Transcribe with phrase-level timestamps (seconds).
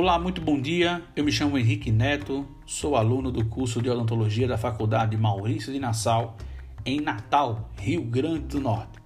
[0.00, 1.02] Olá, muito bom dia.
[1.16, 5.80] Eu me chamo Henrique Neto, sou aluno do curso de odontologia da Faculdade Maurício de
[5.80, 6.36] Nassau,
[6.86, 8.96] em Natal, Rio Grande do Norte.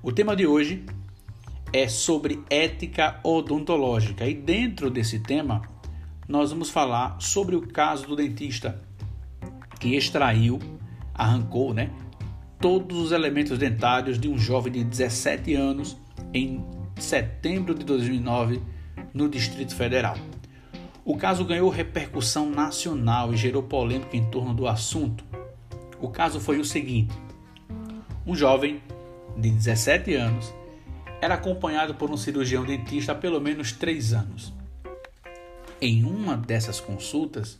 [0.00, 0.84] O tema de hoje
[1.72, 5.60] é sobre ética odontológica e dentro desse tema
[6.28, 8.80] nós vamos falar sobre o caso do dentista
[9.80, 10.60] que extraiu,
[11.12, 11.90] arrancou, né,
[12.60, 15.96] todos os elementos dentários de um jovem de 17 anos
[16.32, 16.64] em
[16.94, 18.62] setembro de 2009
[19.12, 20.16] no Distrito Federal.
[21.04, 25.24] O caso ganhou repercussão nacional e gerou polêmica em torno do assunto.
[26.00, 27.14] O caso foi o seguinte:
[28.26, 28.82] um jovem
[29.36, 30.52] de 17 anos
[31.20, 34.52] era acompanhado por um cirurgião dentista há pelo menos três anos.
[35.80, 37.58] Em uma dessas consultas,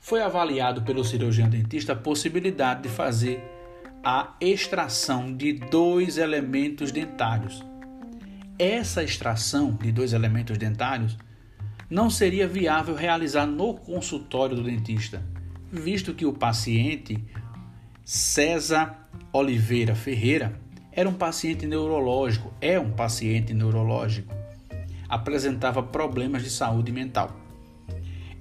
[0.00, 3.42] foi avaliado pelo cirurgião dentista a possibilidade de fazer
[4.02, 7.64] a extração de dois elementos dentários
[8.58, 11.16] essa extração de dois elementos dentários
[11.90, 15.22] não seria viável realizar no consultório do dentista,
[15.70, 17.22] visto que o paciente
[18.04, 20.60] César Oliveira Ferreira
[20.92, 24.32] era um paciente neurológico, é um paciente neurológico,
[25.08, 27.36] apresentava problemas de saúde mental.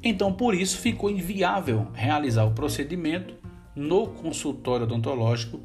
[0.03, 3.33] Então, por isso, ficou inviável realizar o procedimento
[3.75, 5.59] no consultório odontológico,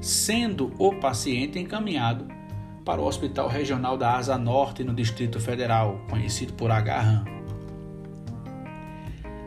[0.00, 2.26] sendo o paciente encaminhado
[2.84, 7.24] para o Hospital Regional da Asa Norte no Distrito Federal, conhecido por HRAM.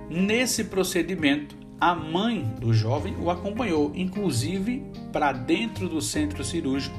[0.09, 6.97] Nesse procedimento, a mãe do jovem o acompanhou, inclusive para dentro do centro cirúrgico,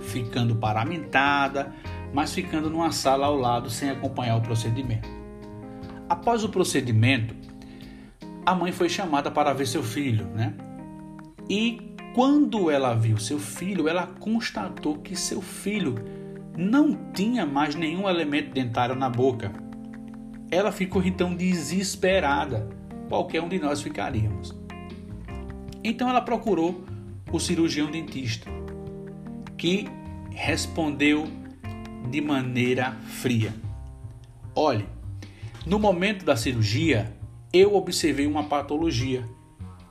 [0.00, 1.72] ficando paramentada,
[2.12, 5.08] mas ficando numa sala ao lado sem acompanhar o procedimento.
[6.08, 7.34] Após o procedimento,
[8.44, 10.54] a mãe foi chamada para ver seu filho, né?
[11.48, 11.87] E
[12.18, 15.94] quando ela viu seu filho, ela constatou que seu filho
[16.56, 19.52] não tinha mais nenhum elemento dentário na boca.
[20.50, 22.68] Ela ficou então desesperada.
[23.08, 24.52] Qualquer um de nós ficaríamos.
[25.84, 26.82] Então ela procurou
[27.30, 28.50] o cirurgião dentista,
[29.56, 29.86] que
[30.32, 31.28] respondeu
[32.10, 33.54] de maneira fria:
[34.56, 34.86] Olhe,
[35.64, 37.16] no momento da cirurgia
[37.52, 39.24] eu observei uma patologia,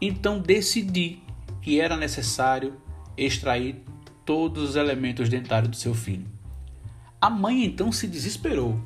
[0.02, 1.26] então decidi
[1.68, 2.78] que era necessário
[3.18, 3.84] extrair
[4.24, 6.26] todos os elementos dentários do seu filho.
[7.20, 8.80] A mãe então se desesperou.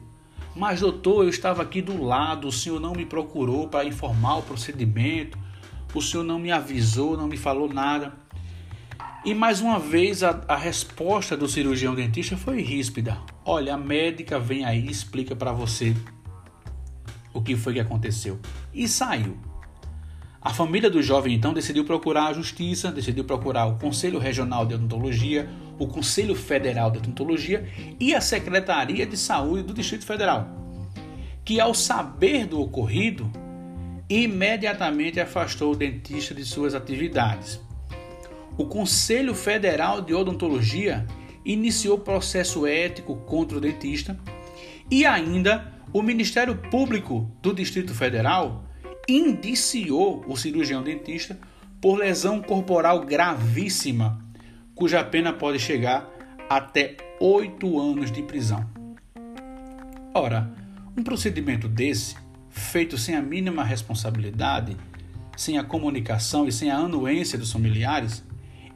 [0.56, 4.42] Mas, doutor, eu estava aqui do lado, o senhor não me procurou para informar o
[4.42, 5.38] procedimento,
[5.94, 8.14] o senhor não me avisou, não me falou nada.
[9.24, 13.16] E mais uma vez a, a resposta do cirurgião dentista foi ríspida.
[13.46, 15.96] Olha, a médica vem aí explica para você
[17.32, 18.40] o que foi que aconteceu.
[18.74, 19.51] E saiu.
[20.42, 24.74] A família do jovem então decidiu procurar a justiça, decidiu procurar o Conselho Regional de
[24.74, 25.48] Odontologia,
[25.78, 27.70] o Conselho Federal de Odontologia
[28.00, 30.50] e a Secretaria de Saúde do Distrito Federal,
[31.46, 33.32] que ao saber do ocorrido,
[34.10, 37.62] imediatamente afastou o dentista de suas atividades.
[38.58, 41.06] O Conselho Federal de Odontologia
[41.46, 44.20] iniciou processo ético contra o dentista
[44.90, 48.71] e ainda o Ministério Público do Distrito Federal
[49.08, 51.38] indiciou o cirurgião dentista
[51.80, 54.24] por lesão corporal gravíssima,
[54.76, 56.10] cuja pena pode chegar
[56.50, 58.70] até oito anos de prisão.
[60.14, 60.52] Ora,
[60.96, 62.16] um procedimento desse,
[62.50, 64.78] feito sem a mínima responsabilidade,
[65.38, 68.24] sem a comunicação e sem a anuência dos familiares,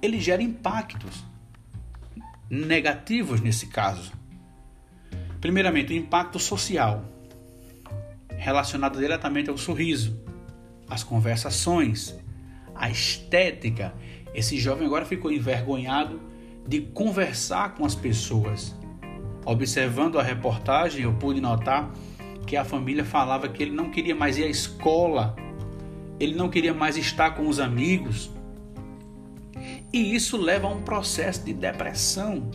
[0.02, 1.24] ele gera impactos
[2.50, 4.12] negativos nesse caso.
[5.42, 7.04] Primeiramente, o impacto social
[8.46, 10.16] relacionado diretamente ao sorriso,
[10.88, 12.16] às conversações,
[12.76, 13.96] à estética.
[14.36, 16.22] Esse jovem agora ficou envergonhado
[16.68, 18.76] de conversar com as pessoas.
[19.44, 21.92] Observando a reportagem, eu pude notar
[22.46, 25.36] que a família falava que ele não queria mais ir à escola,
[26.20, 28.30] ele não queria mais estar com os amigos.
[29.92, 32.52] E isso leva a um processo de depressão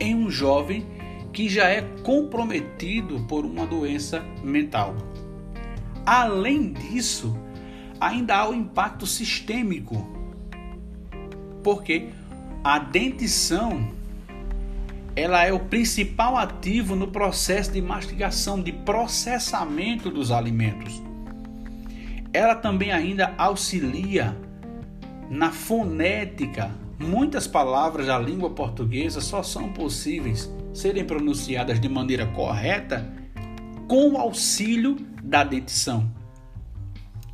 [0.00, 0.86] em um jovem
[1.32, 4.94] que já é comprometido por uma doença mental.
[6.04, 7.36] Além disso,
[8.00, 10.06] ainda há o impacto sistêmico,
[11.62, 12.08] porque
[12.62, 13.88] a dentição
[15.14, 21.02] ela é o principal ativo no processo de mastigação, de processamento dos alimentos.
[22.32, 24.36] Ela também ainda auxilia
[25.28, 26.70] na fonética.
[26.98, 33.12] Muitas palavras da língua portuguesa só são possíveis serem pronunciadas de maneira correta
[33.86, 36.10] com o auxílio da dentição.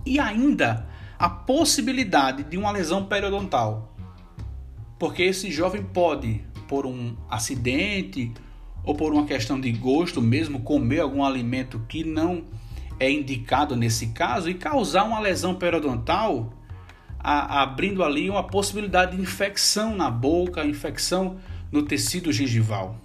[0.05, 0.87] E ainda
[1.19, 3.95] a possibilidade de uma lesão periodontal.
[4.99, 8.33] Porque esse jovem pode, por um acidente
[8.85, 12.45] ou por uma questão de gosto mesmo, comer algum alimento que não
[13.01, 16.53] é indicado nesse caso e causar uma lesão periodontal,
[17.19, 21.37] a, abrindo ali uma possibilidade de infecção na boca, infecção
[21.71, 22.97] no tecido gengival.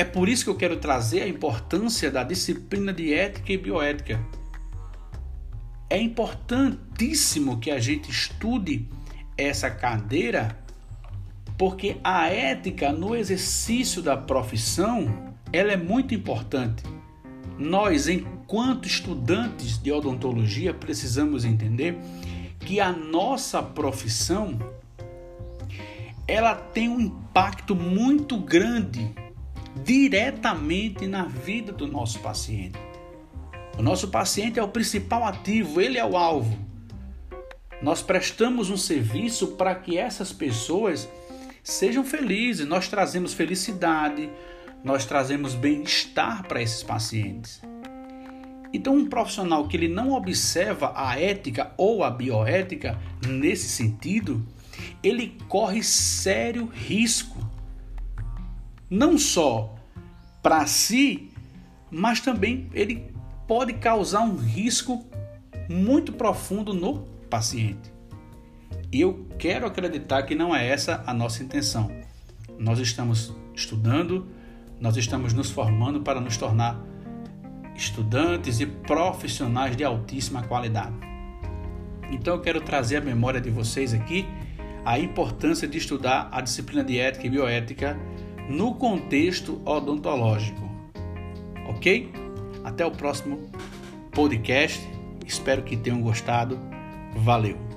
[0.00, 4.18] É por isso que eu quero trazer a importância da disciplina de ética e bioética.
[5.90, 8.88] É importantíssimo que a gente estude
[9.36, 10.58] essa cadeira,
[11.58, 16.82] porque a ética no exercício da profissão, ela é muito importante.
[17.58, 21.98] Nós, enquanto estudantes de odontologia, precisamos entender
[22.60, 24.58] que a nossa profissão
[26.26, 29.14] ela tem um impacto muito grande
[29.76, 32.78] diretamente na vida do nosso paciente.
[33.78, 36.58] O nosso paciente é o principal ativo, ele é o alvo.
[37.82, 41.08] Nós prestamos um serviço para que essas pessoas
[41.62, 44.28] sejam felizes, nós trazemos felicidade,
[44.84, 47.62] nós trazemos bem-estar para esses pacientes.
[48.72, 54.46] Então, um profissional que ele não observa a ética ou a bioética nesse sentido,
[55.02, 57.38] ele corre sério risco,
[58.90, 59.76] não só
[60.42, 61.30] para si,
[61.90, 63.14] mas também ele
[63.46, 65.06] pode causar um risco
[65.68, 67.92] muito profundo no paciente.
[68.92, 71.90] Eu quero acreditar que não é essa a nossa intenção.
[72.58, 74.26] Nós estamos estudando,
[74.80, 76.80] nós estamos nos formando para nos tornar
[77.76, 80.94] estudantes e profissionais de altíssima qualidade.
[82.10, 84.26] Então eu quero trazer à memória de vocês aqui
[84.84, 87.96] a importância de estudar a disciplina de ética e bioética
[88.50, 90.68] no contexto odontológico.
[91.68, 92.10] Ok?
[92.64, 93.38] Até o próximo
[94.10, 94.80] podcast.
[95.24, 96.58] Espero que tenham gostado.
[97.14, 97.69] Valeu!